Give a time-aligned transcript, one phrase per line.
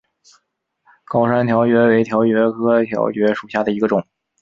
[1.05, 4.03] 高山条蕨为条蕨科条蕨属下的一个种。